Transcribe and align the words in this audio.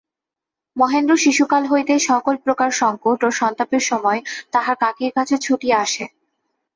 মহেন্দ্র 0.75 1.13
শিশুকাল 1.17 1.63
হইতেই 1.65 2.01
সকলপ্রকার 2.09 2.69
সংকট 2.73 3.19
ও 3.23 3.29
সন্তাপের 3.39 3.83
সময় 3.83 4.19
তাহার 4.51 4.75
কাকীর 4.83 5.11
কাছে 5.17 5.35
ছুটিয়া 5.37 5.77
আসে। 5.79 6.05